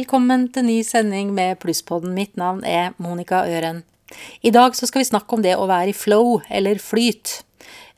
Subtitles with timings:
[0.00, 2.14] Velkommen til ny sending med Plusspodden.
[2.16, 3.82] Mitt navn er Monica Øren.
[4.40, 7.42] I dag så skal vi snakke om det å være i flow, eller flyt.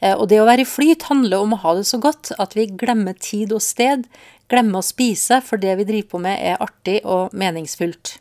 [0.00, 2.56] Eh, og det å være i flyt handler om å ha det så godt at
[2.58, 4.08] vi glemmer tid og sted,
[4.50, 8.16] glemmer å spise, for det vi driver på med er artig og meningsfullt.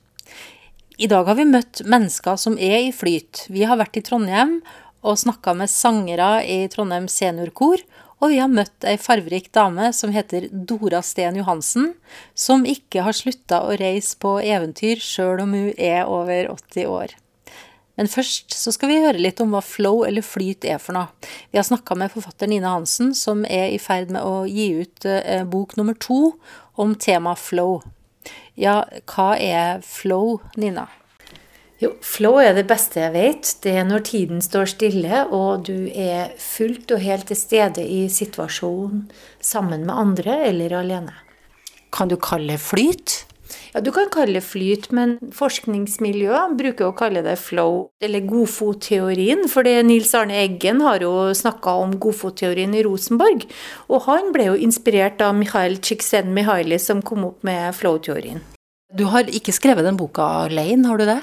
[1.01, 3.47] I dag har vi møtt mennesker som er i flyt.
[3.49, 4.59] Vi har vært i Trondheim
[5.01, 7.81] og snakka med sangere i Trondheim seniorkor,
[8.21, 11.95] og vi har møtt ei farverik dame som heter Dora Sten Johansen,
[12.37, 17.15] som ikke har slutta å reise på eventyr sjøl om hun er over 80 år.
[17.99, 21.09] Men først så skal vi høre litt om hva flow eller flyt er for noe.
[21.51, 25.09] Vi har snakka med forfatter Nina Hansen, som er i ferd med å gi ut
[25.09, 26.35] eh, bok nummer to
[26.81, 27.81] om tema flow.
[28.57, 30.87] Ja, hva er flow, Nina?
[31.81, 33.55] Jo, flow er det beste jeg vet.
[33.63, 38.03] Det er når tiden står stille, og du er fullt og helt til stede i
[38.05, 39.07] situasjonen
[39.41, 41.15] sammen med andre eller alene.
[41.91, 43.23] Kan du kalle det flyt?
[43.73, 49.47] Ja, du kan kalle det flyt, men forskningsmiljøet bruker å kalle det flow, eller godfotteorien.
[49.51, 53.49] For Nils Arne Eggen har jo snakka om godfotteorien i Rosenborg.
[53.89, 58.45] Og han ble jo inspirert av Mikhail Csikszentmihalyi, som kom opp med flow-teorien.
[58.93, 61.21] Du har ikke skrevet den boka alene, har du det?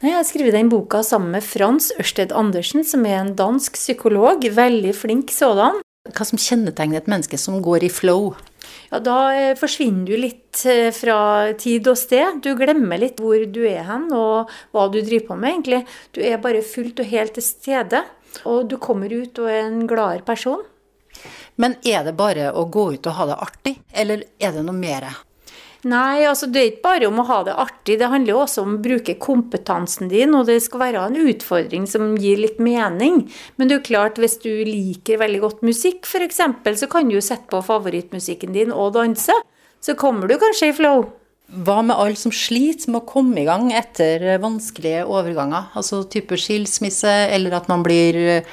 [0.00, 3.74] Nei, Jeg har skrevet den boka sammen med Frans Ørsted Andersen, som er en dansk
[3.76, 4.46] psykolog.
[4.56, 5.82] Veldig flink sådan.
[6.08, 8.30] Hva som kjennetegner et menneske som går i flow?
[8.88, 12.40] Ja, Da eh, forsvinner du litt eh, fra tid og sted.
[12.40, 15.84] Du glemmer litt hvor du er hen, og hva du driver på med, egentlig.
[16.16, 18.00] Du er bare fullt og helt til stede.
[18.48, 20.64] Og du kommer ut og er en gladere person.
[21.60, 24.80] Men er det bare å gå ut og ha det artig, eller er det noe
[24.80, 25.10] mer?
[25.88, 28.64] Nei, altså det er ikke bare om å ha det artig, det handler jo også
[28.66, 33.22] om å bruke kompetansen din, og det skal være en utfordring som gir litt mening.
[33.56, 36.42] Men det er jo klart, hvis du liker veldig godt musikk f.eks.,
[36.82, 39.32] så kan du jo sette på favorittmusikken din og danse.
[39.80, 41.06] Så kommer du kanskje i flow.
[41.50, 45.72] Hva med alle som sliter med å komme i gang etter vanskelige overganger?
[45.80, 48.44] Altså type skilsmisse, eller at man blir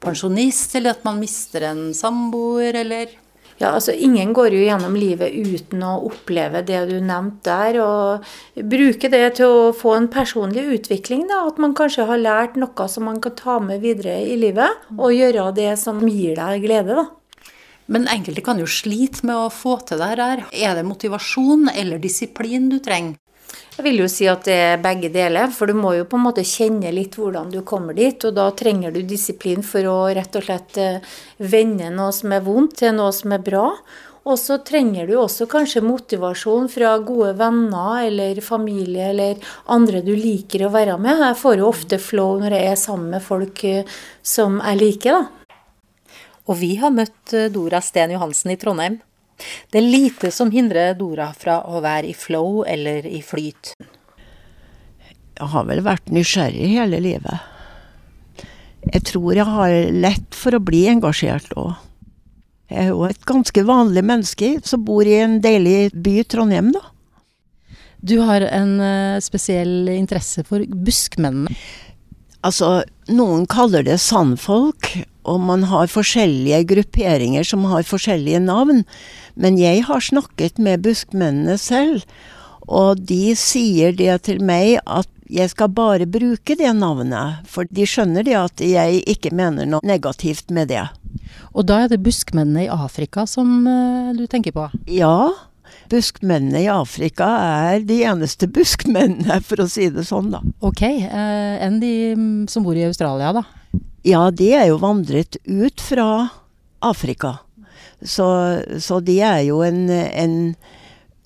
[0.00, 3.10] pensjonist, eller at man mister en samboer, eller
[3.56, 7.78] ja, altså Ingen går jo gjennom livet uten å oppleve det du nevnte der.
[7.80, 11.26] Og bruke det til å få en personlig utvikling.
[11.30, 14.88] da, At man kanskje har lært noe som man kan ta med videre i livet.
[14.98, 17.00] Og gjøre det som gir deg glede.
[17.00, 17.06] da.
[17.86, 20.44] Men enkelte kan jo slite med å få til det her.
[20.52, 23.16] Er det motivasjon eller disiplin du trenger?
[23.76, 26.24] Jeg vil jo si at det er begge deler, for du må jo på en
[26.24, 28.16] måte kjenne litt hvordan du kommer dit.
[28.24, 32.44] Og da trenger du disiplin for å rett og slett eh, vende noe som er
[32.46, 33.66] vondt, til noe som er bra.
[34.26, 40.14] Og så trenger du også kanskje motivasjon fra gode venner eller familie eller andre du
[40.16, 41.20] liker å være med.
[41.28, 45.20] Jeg får jo ofte flow når jeg er sammen med folk eh, som jeg liker,
[45.20, 45.52] da.
[46.46, 48.98] Og vi har møtt eh, Dora Sten Johansen i Trondheim.
[49.70, 53.74] Det er lite som hindrer Dora fra å være i flow eller i flyt.
[55.36, 57.52] Jeg har vel vært nysgjerrig hele livet.
[58.86, 61.74] Jeg tror jeg har lett for å bli engasjert òg.
[62.70, 66.82] Jeg er jo et ganske vanlig menneske som bor i en deilig by, Trondheim, da.
[68.06, 71.52] Du har en uh, spesiell interesse for buskmennene.
[72.46, 74.92] Altså, noen kaller det sandfolk,
[75.26, 78.84] og man har forskjellige grupperinger som har forskjellige navn.
[79.34, 82.06] Men jeg har snakket med buskmennene selv,
[82.66, 87.86] og de sier det til meg at jeg skal bare bruke det navnet, for de
[87.88, 90.84] skjønner det at jeg ikke mener noe negativt med det.
[91.56, 94.68] Og da er det buskmennene i Afrika som uh, du tenker på?
[94.92, 95.32] Ja.
[95.90, 100.42] Buskmennene i Afrika er de eneste buskmennene, for å si det sånn, da.
[100.66, 100.82] Ok.
[100.86, 103.44] Eh, enn de mm, som bor i Australia, da?
[104.06, 106.28] Ja, de er jo vandret ut fra
[106.84, 107.40] Afrika.
[107.98, 108.26] Så,
[108.78, 110.36] så de er jo en, en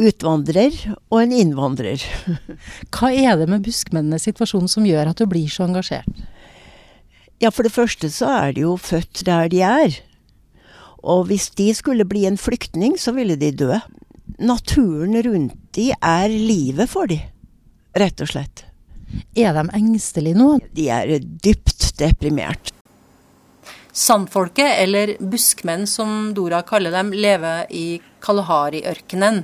[0.01, 0.77] utvandrer
[1.11, 2.01] og en innvandrer.
[2.95, 6.23] Hva er det med buskmennenes situasjon som gjør at du blir så engasjert?
[7.41, 10.01] Ja, for det første så er de jo født der de er.
[11.01, 13.77] Og hvis de skulle bli en flyktning, så ville de dø.
[14.41, 17.21] Naturen rundt de er livet for de,
[17.97, 18.65] rett og slett.
[19.37, 20.59] Er de engstelige nå?
[20.77, 22.73] De er dypt deprimert.
[23.93, 29.43] Sandfolket, eller buskmenn som Dora kaller dem, lever i Kalahari-ørkenen.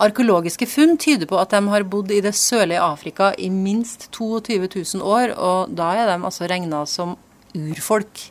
[0.00, 4.58] Arkeologiske funn tyder på at de har bodd i det sørlige Afrika i minst 22
[4.64, 7.18] 000 år, og da er de altså regna som
[7.54, 8.30] urfolk.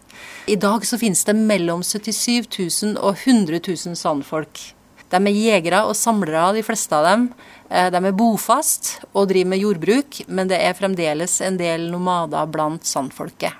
[0.49, 4.61] I dag så finnes det mellom 77 000 og 100 000 sandfolk.
[5.09, 7.29] De er jegere og samlere, de fleste av dem.
[7.69, 12.49] Eh, de er bofast og driver med jordbruk, men det er fremdeles en del nomader
[12.49, 13.53] blant sandfolket.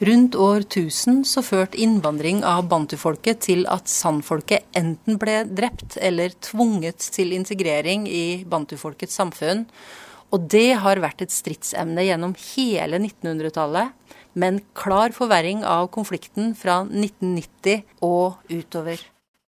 [0.00, 6.32] Rundt år 1000 så førte innvandring av bantufolket til at sandfolket enten ble drept eller
[6.40, 9.66] tvunget til integrering i bantufolkets samfunn.
[10.32, 13.92] Og det har vært et stridsemne gjennom hele 1900-tallet,
[14.32, 19.02] med en klar forverring av konflikten fra 1990 og utover.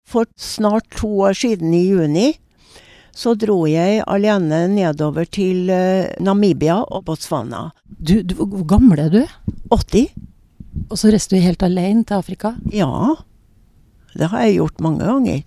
[0.10, 2.34] For snart to år siden, i juni,
[3.14, 7.68] så dro jeg alene nedover til eh, Namibia og Botswana.
[7.86, 9.22] Du, du, hvor gammel er du?
[9.70, 10.10] 80.
[10.90, 12.56] Og så reiste du helt alene til Afrika?
[12.74, 12.90] Ja.
[14.18, 15.44] Det har jeg gjort mange ganger.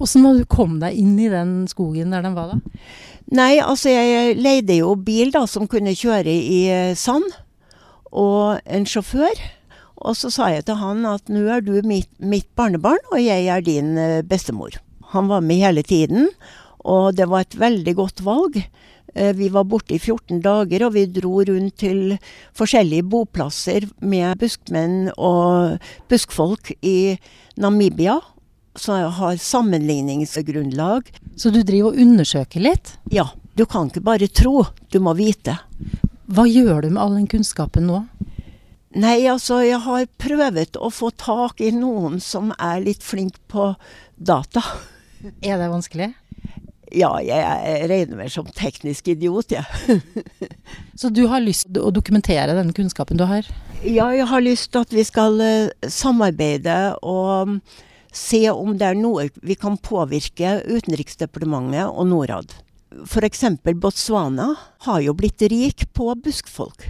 [0.00, 2.84] Åssen du kom deg inn i den skogen der den var, da?
[3.36, 7.28] Nei, altså jeg leide jo bil da, som kunne kjøre i eh, sand.
[8.10, 9.44] Og en sjåfør.
[10.00, 13.44] Og så sa jeg til han at nå er du mitt, mitt barnebarn, og jeg
[13.52, 14.80] er din eh, bestemor.
[15.14, 16.30] Han var med hele tiden,
[16.86, 18.58] og det var et veldig godt valg.
[19.14, 22.16] Eh, vi var borte i 14 dager, og vi dro rundt til
[22.56, 25.80] forskjellige boplasser med buskmenn og
[26.10, 27.16] buskfolk i
[27.60, 28.20] Namibia
[28.78, 31.10] så jeg har sammenligningsgrunnlag.
[31.36, 32.94] Så du driver og undersøker litt?
[33.10, 33.28] Ja.
[33.58, 35.56] Du kan ikke bare tro, du må vite.
[36.30, 38.04] Hva gjør du med all den kunnskapen nå?
[39.00, 43.72] Nei, altså, jeg har prøvd å få tak i noen som er litt flink på
[44.16, 44.62] data.
[45.42, 46.12] Er det vanskelig?
[46.90, 49.62] Ja, jeg regner meg som teknisk idiot, jeg.
[49.62, 50.48] Ja.
[51.00, 53.46] Så du har lyst til å dokumentere den kunnskapen du har?
[53.80, 57.60] Ja, jeg har lyst til at vi skal uh, samarbeide og
[58.12, 62.56] se om det er noe vi kan påvirke Utenriksdepartementet og Norad.
[63.06, 63.46] F.eks.
[63.78, 64.50] Botswana
[64.86, 66.88] har jo blitt rik på buskfolk.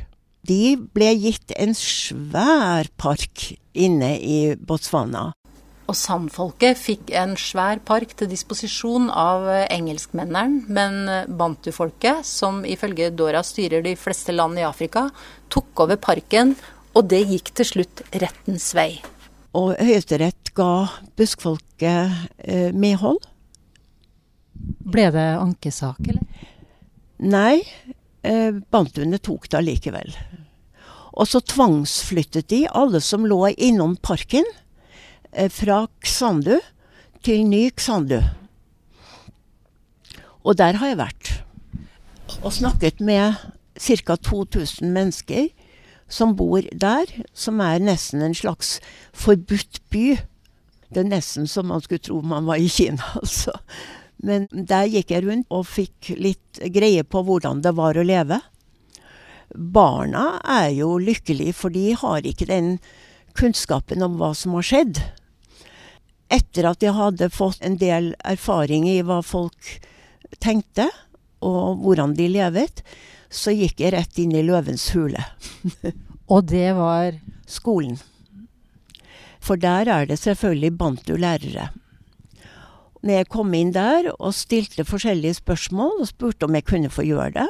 [0.49, 5.29] De ble gitt en svær park inne i Botswana.
[5.91, 13.43] Og sandfolket fikk en svær park til disposisjon av engelskmennene, men bantufolket, som ifølge Dora
[13.43, 15.09] styrer de fleste land i Afrika,
[15.51, 16.55] tok over parken,
[16.95, 19.01] og det gikk til slutt rettens vei.
[19.59, 20.87] Og Høyesterett ga
[21.19, 23.19] buskfolket eh, medhold.
[24.87, 26.47] Ble det ankesak, eller?
[27.21, 27.59] Nei,
[28.23, 30.15] eh, bantuene tok det allikevel.
[31.19, 34.47] Og så tvangsflyttet de alle som lå innom parken,
[35.33, 36.59] fra Xandu
[37.23, 38.21] til ny Xandu.
[40.45, 41.33] Og der har jeg vært.
[42.43, 43.35] Og snakket med
[43.79, 44.17] ca.
[44.17, 45.49] 2000 mennesker
[46.11, 48.79] som bor der, som er nesten en slags
[49.13, 50.19] forbudt by.
[50.91, 53.55] Det er nesten som man skulle tro man var i Kina, altså.
[54.21, 58.41] Men der gikk jeg rundt og fikk litt greie på hvordan det var å leve.
[59.55, 62.75] Barna er jo lykkelige, for de har ikke den
[63.39, 65.01] kunnskapen om hva som har skjedd.
[66.31, 69.81] Etter at jeg hadde fått en del erfaring i hva folk
[70.39, 70.87] tenkte,
[71.43, 72.85] og hvordan de levet,
[73.31, 75.23] så gikk jeg rett inn i løvens hule.
[76.33, 77.19] og det var
[77.51, 77.99] skolen.
[79.41, 81.71] For der er det selvfølgelig bantu-lærere.
[83.01, 87.07] Når jeg kom inn der og stilte forskjellige spørsmål og spurte om jeg kunne få
[87.09, 87.49] gjøre det,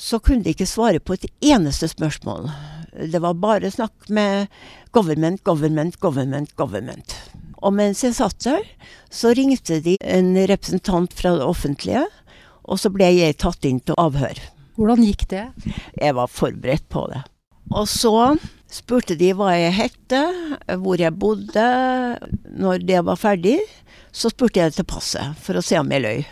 [0.00, 2.50] så kunne de ikke svare på et eneste spørsmål.
[2.92, 4.48] Det var bare snakk med
[4.92, 7.16] government, government, government, government.
[7.60, 8.64] Og mens jeg satt der,
[9.12, 12.06] så ringte de en representant fra det offentlige,
[12.64, 14.38] og så ble jeg tatt inn til avhør.
[14.78, 15.44] Hvordan gikk det?
[16.00, 17.24] Jeg var forberedt på det.
[17.70, 18.14] Og så
[18.70, 20.14] spurte de hva jeg het,
[20.80, 21.66] hvor jeg bodde.
[22.56, 23.58] Når det var ferdig,
[24.12, 26.24] så spurte jeg til passet, for å se om jeg løy.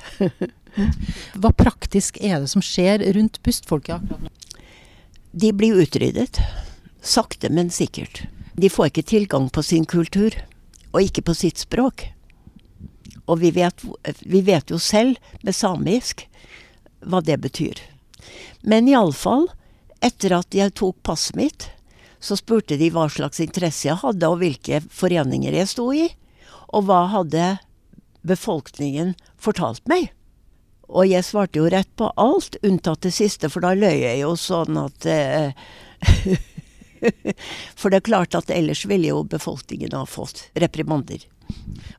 [1.41, 4.35] hva praktisk er det som skjer rundt bustfolket akkurat nå?
[5.39, 6.41] De blir utryddet.
[7.05, 8.25] Sakte, men sikkert.
[8.59, 10.35] De får ikke tilgang på sin kultur,
[10.93, 12.09] og ikke på sitt språk.
[13.29, 13.85] Og vi vet,
[14.25, 16.25] vi vet jo selv, med samisk,
[17.05, 17.81] hva det betyr.
[18.63, 19.47] Men iallfall,
[20.05, 21.69] etter at jeg tok passet mitt,
[22.19, 26.09] så spurte de hva slags interesse jeg hadde, og hvilke foreninger jeg sto i.
[26.75, 27.59] Og hva hadde
[28.27, 30.11] befolkningen fortalt meg?
[30.89, 34.33] Og jeg svarte jo rett på alt, unntatt det siste, for da løy jeg jo
[34.41, 35.53] sånn at eh,
[37.79, 41.25] For det er klart at ellers ville jo befolkningen ha fått reprimander.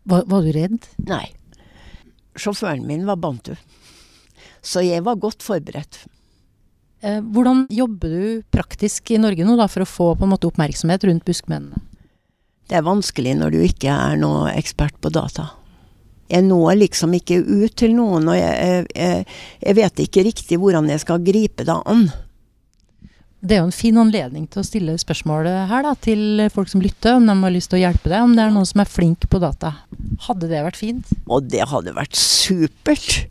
[0.04, 0.88] Var, var du redd?
[1.10, 1.26] Nei.
[2.40, 3.56] Sjåføren min var bantu.
[4.62, 6.04] Så jeg var godt forberedt.
[7.02, 11.28] Eh, hvordan jobber du praktisk i Norge nå da, for å få måte oppmerksomhet rundt
[11.28, 11.80] buskmennene?
[12.70, 15.48] Det er vanskelig når du ikke er noe ekspert på data.
[16.30, 19.24] Jeg når liksom ikke ut til noen, og jeg, jeg,
[19.64, 22.12] jeg vet ikke riktig hvordan jeg skal gripe det an.
[23.40, 26.82] Det er jo en fin anledning til å stille spørsmålet her da, til folk som
[26.84, 28.92] lytter, om de har lyst til å hjelpe deg, om det er noen som er
[28.92, 29.78] flink på data.
[30.26, 31.14] Hadde det vært fint?
[31.32, 33.30] Og det hadde vært supert.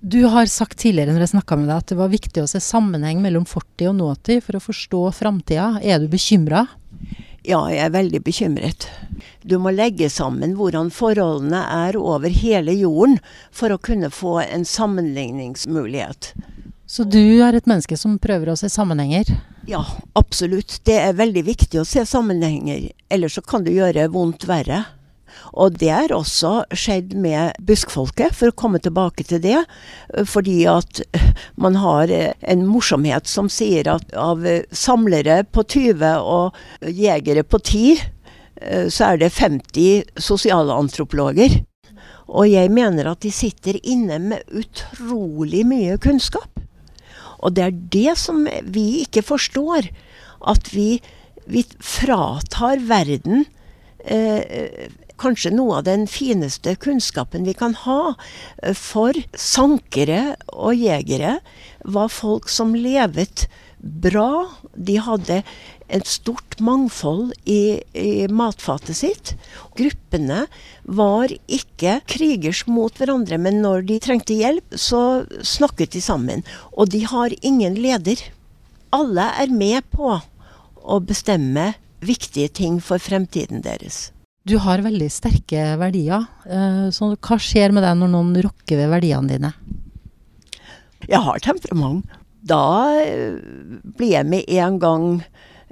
[0.00, 2.62] Du har sagt tidligere når jeg snakka med deg at det var viktig å se
[2.62, 5.68] sammenheng mellom fortid og nåtid for å forstå framtida.
[5.84, 6.64] Er du bekymra?
[7.46, 8.88] Ja, jeg er veldig bekymret.
[9.44, 13.20] Du må legge sammen hvordan forholdene er over hele jorden
[13.54, 16.32] for å kunne få en sammenligningsmulighet.
[16.86, 19.32] Så du er et menneske som prøver å se sammenhenger?
[19.66, 19.82] Ja,
[20.14, 20.78] absolutt.
[20.86, 22.92] Det er veldig viktig å se sammenhenger.
[23.10, 24.84] Ellers så kan det gjøre vondt verre.
[25.58, 29.58] Og det er også skjedd med buskfolket, for å komme tilbake til det.
[30.30, 31.02] Fordi at
[31.60, 38.04] man har en morsomhet som sier at av samlere på 20 og jegere på 10,
[38.88, 41.58] så er det 50 sosialantropologer.
[42.26, 46.55] Og jeg mener at de sitter inne med utrolig mye kunnskap.
[47.40, 49.90] Og det er det som vi ikke forstår.
[50.46, 51.00] At vi,
[51.46, 53.46] vi fratar verden
[54.04, 54.88] eh,
[55.20, 58.14] kanskje noe av den fineste kunnskapen vi kan ha.
[58.76, 61.38] For sankere og jegere
[61.84, 63.46] var folk som levet
[63.86, 64.46] bra.
[64.74, 65.40] De hadde
[65.86, 69.34] et stort mangfold i, i, matfatet sitt.
[69.78, 70.44] Gruppene
[70.82, 76.44] var ikke krigers mot hverandre, men når de trengte hjelp, så snakket de sammen.
[76.74, 78.20] Og de har ingen leder.
[78.94, 81.72] Alle er med på å bestemme
[82.06, 84.10] viktige ting for fremtiden deres.
[84.46, 86.28] Du har veldig sterke verdier.
[86.46, 89.50] Eh, så hva skjer med deg når noen rokker ved verdiene dine?
[91.06, 92.06] Jeg har temperament.
[92.46, 95.06] Da ble blir jeg med en gang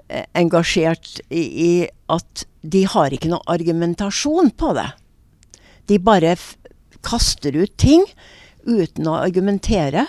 [0.09, 4.91] Eh, engasjert i, at de har ikke noe argumentasjon på det.
[5.89, 6.35] De bare
[7.05, 8.05] kaster ut ting
[8.69, 10.07] uten å argumentere.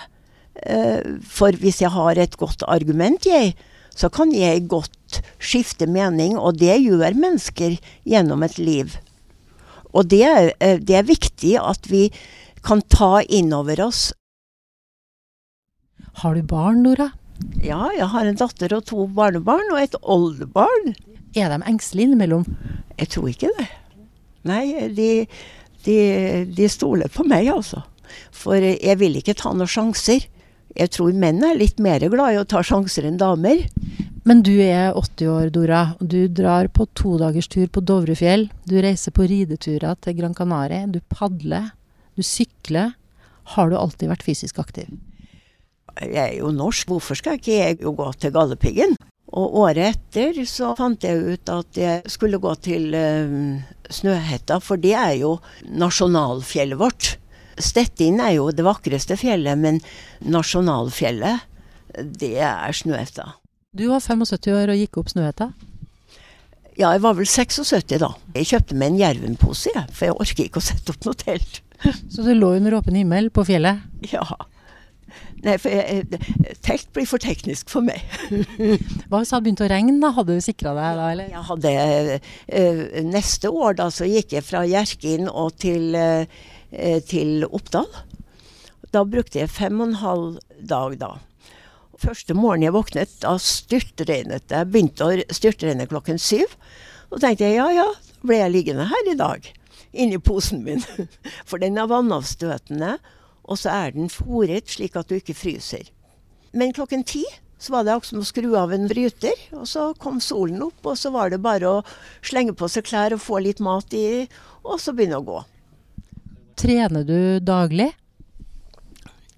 [0.56, 3.50] Uh, for hvis jeg har et godt argument, jeg,
[3.92, 7.76] så kan jeg godt skifte mening, og det gjør mennesker
[8.08, 8.94] gjennom et liv.
[9.92, 12.06] Og det, uh, det er viktig at vi
[12.64, 14.08] kan ta inn over oss.
[16.22, 17.10] Har du barn, Nora?
[17.60, 20.94] Ja, jeg har en datter og to barnebarn, og et oldebarn.
[21.36, 22.46] Er de engstelige innimellom?
[22.96, 23.66] Jeg tror ikke det.
[24.48, 24.64] Nei,
[24.96, 25.10] de,
[25.84, 25.98] de,
[26.56, 27.82] de stoler på meg, altså.
[28.32, 30.24] For jeg vil ikke ta noen sjanser.
[30.76, 33.66] Jeg tror menn er litt mer glad i å ta sjanser enn damer.
[34.26, 35.82] Men du er 80 år, Dora.
[36.00, 38.48] Du drar på todagerstur på Dovrefjell.
[38.66, 40.88] Du reiser på rideturer til Gran Canaria.
[40.90, 41.70] Du padler.
[42.16, 42.96] Du sykler.
[43.54, 44.88] Har du alltid vært fysisk aktiv?
[46.02, 48.96] Jeg er jo norsk, hvorfor skal ikke jeg gå til Galdhøpiggen?
[49.36, 53.58] Og året etter så fant jeg ut at jeg skulle gå til uh,
[53.90, 55.36] Snøhetta, for det er jo
[55.66, 57.16] nasjonalfjellet vårt.
[57.56, 59.80] Stettin er jo det vakreste fjellet, men
[60.24, 61.46] nasjonalfjellet,
[61.96, 63.32] det er Snøhetta.
[63.76, 65.50] Du var 75 år og gikk opp Snøhetta?
[66.76, 68.10] Ja, jeg var vel 76 da.
[68.36, 71.62] Jeg kjøpte meg en Jerven-pose, for jeg orker ikke å sette opp noe telt.
[72.12, 73.80] Så du lå under åpen himmel på fjellet?
[74.12, 74.24] Ja.
[75.44, 76.06] Nei, for jeg,
[76.64, 78.02] telt blir for teknisk for meg.
[79.08, 80.10] Hva hvis det hadde begynt å regne, da?
[80.16, 81.30] Hadde du sikra deg da, eller?
[81.32, 81.72] Jeg hadde,
[82.50, 87.88] uh, neste år da, så gikk jeg fra Hjerkinn og til, uh, til Oppdal.
[88.94, 91.12] Da brukte jeg fem og en halv dag da.
[92.00, 94.58] Første morgen jeg våknet, da styrtregnet det.
[94.58, 96.56] Jeg begynte å styrtregne klokken syv.
[97.12, 97.86] Og tenkte jeg ja ja,
[98.26, 99.46] ble jeg liggende her i dag.
[99.96, 100.82] Inni posen min.
[101.48, 102.96] For den er vannavstøtende
[103.46, 105.88] og så er den fòret slik at du ikke fryser.
[106.56, 107.24] Men klokken ti
[107.58, 110.80] så var det akkurat som å skru av en bryter, og så kom solen opp,
[110.84, 111.84] og så var det bare å
[112.26, 114.26] slenge på seg klær og få litt mat i,
[114.66, 115.38] og så begynne å gå.
[116.60, 117.90] Trener du daglig?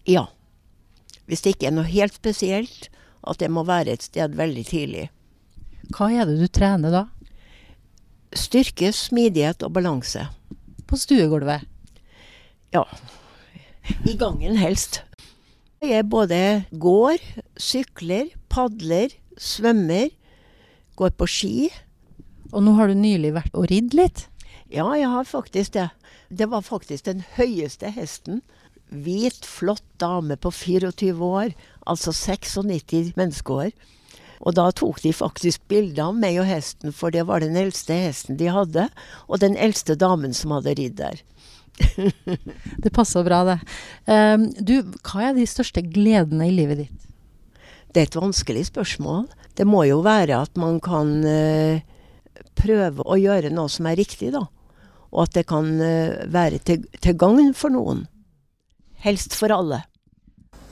[0.09, 0.27] Ja.
[1.31, 2.89] Hvis det ikke er noe helt spesielt,
[3.23, 5.07] at det må være et sted veldig tidlig.
[5.95, 7.05] Hva er det du trener da?
[8.37, 10.27] Styrke, smidighet og balanse.
[10.89, 11.65] På stuegulvet?
[12.75, 12.85] Ja.
[14.09, 15.03] I gangen helst.
[15.83, 17.23] Jeg både går,
[17.61, 20.11] sykler, padler, svømmer,
[20.99, 21.69] går på ski.
[22.53, 24.27] Og nå har du nylig vært og ridd litt?
[24.73, 25.89] Ja, jeg har faktisk det.
[26.29, 28.43] Det var faktisk den høyeste hesten.
[28.89, 31.55] Hvit, flott dame på 24 år,
[31.87, 33.73] altså 96 menneskeår.
[34.39, 37.97] Og da tok de faktisk bilde av meg og hesten, for det var den eldste
[37.97, 38.87] hesten de hadde,
[39.27, 41.23] og den eldste damen som hadde ridd der.
[42.83, 43.59] det passer bra, det.
[44.07, 47.09] Um, du, hva er de største gledene i livet ditt?
[47.93, 49.27] Det er et vanskelig spørsmål.
[49.57, 51.81] Det må jo være at man kan uh,
[52.59, 54.45] prøve å gjøre noe som er riktig, da.
[55.09, 58.05] Og at det kan uh, være til, til gagn for noen.
[59.03, 59.85] Helst for alle.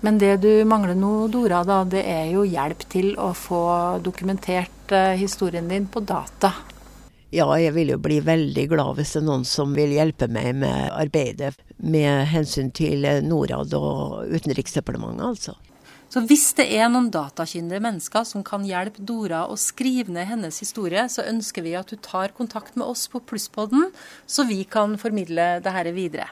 [0.04, 3.64] Men det du mangler nå, Dora, da, det er jo hjelp til å få
[4.04, 6.52] dokumentert uh, historien din på data.
[7.34, 10.52] Ja, jeg vil jo bli veldig glad hvis det er noen som vil hjelpe meg
[10.62, 15.56] med arbeidet med hensyn til Norad og Utenriksdepartementet, altså.
[16.06, 20.60] Så hvis det er noen datakyndige mennesker som kan hjelpe Dora å skrive ned hennes
[20.62, 23.90] historie, så ønsker vi at du tar kontakt med oss på Plusspodden,
[24.24, 26.28] så vi kan formidle det her videre.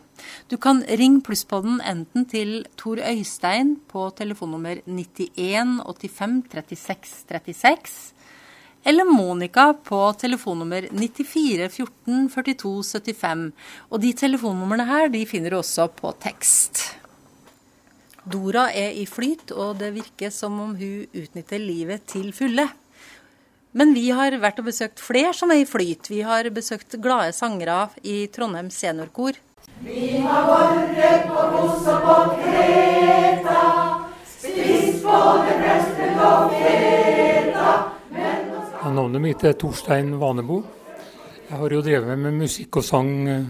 [0.46, 7.98] Du kan ringe Plusspodden enten til Tor Øystein på telefonnummer 91 85 36 36,
[8.85, 13.47] eller Monica på telefonnummer 94 14 42 75.
[13.88, 16.83] Og de telefonnumrene her de finner du også på tekst.
[18.25, 22.69] Dora er i flyt, og det virker som om hun utnytter livet til fulle.
[23.75, 26.09] Men vi har vært og besøkt flere som er i flyt.
[26.12, 29.41] Vi har besøkt glade sangere i Trondheim seniorkor.
[29.85, 33.64] Vi har vært på Kos og på Kreta,
[34.37, 37.03] spist både brødsprøyt og feta.
[38.85, 40.59] Navnet mitt er Torstein Vanebo.
[41.49, 43.45] Jeg har jo drevet med musikk og sang eh,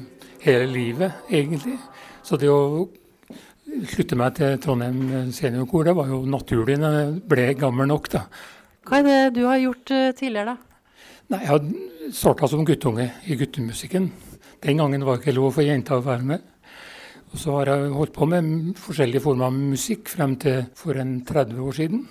[0.45, 1.75] hele livet, egentlig.
[2.23, 2.85] Så det å
[3.91, 8.21] slutte meg til Trondheim seniorkor, det var jo naturlig når jeg ble gammel nok, da.
[8.87, 10.93] Hva er det du har gjort eh, tidligere, da?
[11.35, 14.07] Nei, Jeg har starta som guttunge i guttemusikken.
[14.62, 16.45] Den gangen var det ikke lov for jenter å være med.
[17.33, 21.17] Og så har jeg holdt på med forskjellige former av musikk frem til for en
[21.26, 22.07] 30 år siden.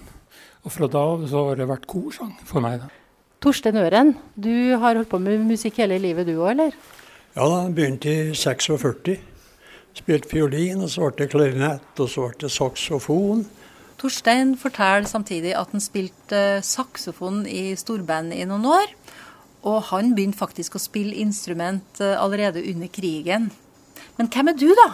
[0.67, 2.83] Og fra da så har det vært korsang for meg.
[2.83, 2.91] da.
[3.43, 6.75] Torstein Øren, du har holdt på med musikk hele livet du òg, eller?
[7.35, 9.17] Ja da, begynte i 46.
[9.99, 13.41] Spilte fiolin, og så ble det klarinett, og så ble det saksofon.
[13.99, 18.95] Torstein forteller samtidig at han spilte saksofon i storband i noen år.
[19.67, 23.49] Og han begynte faktisk å spille instrument eh, allerede under krigen.
[24.15, 24.87] Men hvem er du, da?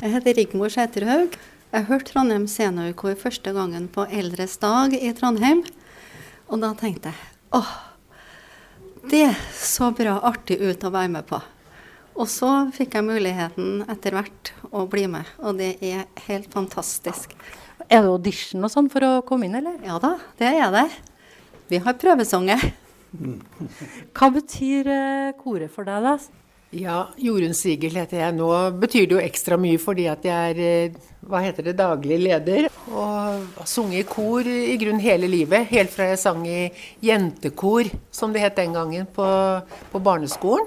[0.00, 1.36] Jeg heter Rigmor Sæterhaug.
[1.76, 5.64] Jeg hørte Trondheim seniorkor første gangen på Eldres dag i Trondheim.
[6.48, 7.72] Og da tenkte jeg åh,
[9.10, 11.40] det så bra artig ut å være med på.
[12.14, 17.34] Og så fikk jeg muligheten etter hvert å bli med, og det er helt fantastisk.
[17.88, 19.80] Er det audition og sånn for å komme inn, eller?
[19.84, 20.86] Ja da, det er det.
[21.72, 22.62] Vi har prøvesanger.
[24.14, 26.43] Hva betyr eh, koret for deg, da?
[26.74, 28.34] Ja, Jorunn Sigel heter jeg.
[28.34, 28.48] Nå
[28.82, 32.66] betyr det jo ekstra mye fordi at jeg er eh, hva heter det, daglig leder.
[32.90, 35.68] Og har sunget i kor i grunn hele livet.
[35.70, 36.66] Helt fra jeg sang i
[37.04, 39.26] jentekor, som det het den gangen, på,
[39.92, 40.66] på barneskolen.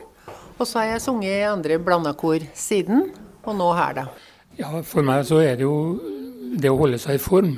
[0.58, 3.10] Og så har jeg sunget i andre blanda kor siden,
[3.44, 4.06] og nå her, da.
[4.58, 5.76] Ja, For meg så er det jo
[6.58, 7.52] det å holde seg i form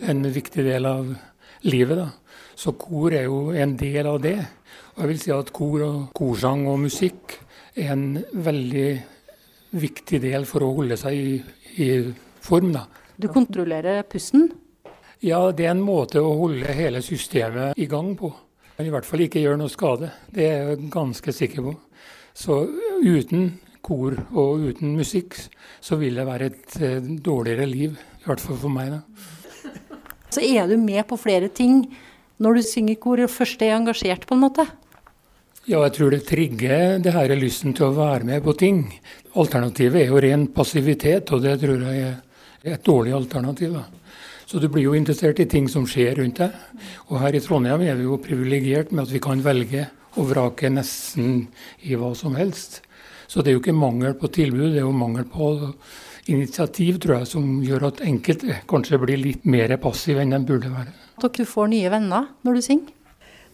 [0.00, 1.12] en viktig del av
[1.68, 2.00] livet.
[2.00, 2.08] da.
[2.56, 4.38] Så kor er jo en del av det.
[4.96, 7.38] Og jeg vil si at kor og korsang og musikk
[7.76, 8.88] er en veldig
[9.80, 11.38] viktig del for å holde seg i,
[11.78, 11.90] i
[12.42, 12.72] form.
[12.74, 12.86] da.
[13.20, 14.48] Du kontrollerer pusten?
[15.20, 18.32] Ja, det er en måte å holde hele systemet i gang på.
[18.78, 20.08] Men i hvert fall ikke gjøre noe skade.
[20.32, 21.74] Det er jeg ganske sikker på.
[22.32, 22.62] Så
[23.04, 23.50] uten
[23.84, 25.36] kor og uten musikk,
[25.84, 27.98] så vil det være et eh, dårligere liv.
[28.20, 29.02] I hvert fall for meg, da.
[30.30, 31.82] Så er du med på flere ting
[32.40, 34.64] når du synger kor og først er engasjert, på en måte?
[35.68, 38.78] Ja, jeg tror det trigger det her lysten til å være med på ting.
[39.36, 43.74] Alternativet er jo ren passivitet, og det tror jeg er et dårlig alternativ.
[43.76, 43.84] da.
[44.48, 46.54] Så du blir jo interessert i ting som skjer rundt deg.
[47.12, 49.84] Og her i Trondheim er vi jo privilegert med at vi kan velge
[50.16, 51.44] og vrake nesten
[51.84, 52.80] i hva som helst.
[53.28, 55.52] Så det er jo ikke mangel på tilbud, det er jo mangel på
[56.32, 60.72] initiativ, tror jeg, som gjør at enkelte kanskje blir litt mer passive enn de burde
[60.72, 60.96] være.
[61.20, 62.96] Dere får nye venner når du synger?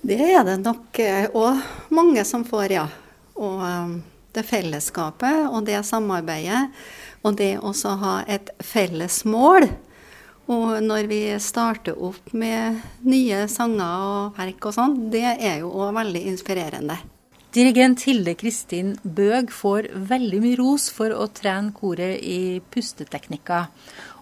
[0.02, 1.00] Det er det nok
[1.34, 2.86] òg mange som får, ja.
[3.36, 3.96] Og um,
[4.36, 6.68] det fellesskapet og det samarbeidet,
[7.24, 9.68] og det å ha et felles mål.
[10.52, 12.78] Og når vi starter opp med
[13.08, 17.00] nye sanger og verk og sånn, det er jo òg veldig inspirerende.
[17.56, 23.70] Dirigent Hilde Kristin Bøg får veldig mye ros for å trene koret i pusteteknikker.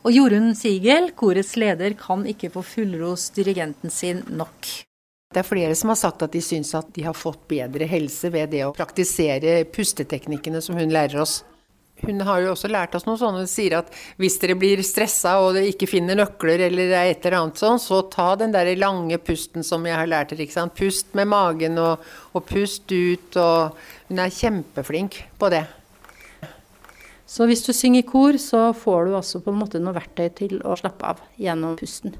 [0.07, 4.71] Og Jorunn Sigel, korets leder, kan ikke få fullros dirigenten sin nok.
[5.35, 8.29] Det er flere som har sagt at de syns at de har fått bedre helse
[8.31, 11.41] ved det å praktisere pusteteknikkene som hun lærer oss.
[12.05, 13.41] Hun har jo også lært oss noe sånt.
[13.43, 17.27] Hun sier at hvis dere blir stressa og dere ikke finner nøkler eller er et
[17.27, 20.45] eller annet sånn, så ta den der lange pusten som jeg har lært dere.
[20.47, 20.77] ikke sant?
[20.79, 23.39] Pust med magen og, og pust ut.
[23.41, 23.75] og
[24.11, 25.65] Hun er kjempeflink på det.
[27.27, 30.61] Så hvis du synger kor, så får du altså på en måte noe verktøy til
[30.63, 32.15] å slappe av gjennom pusten.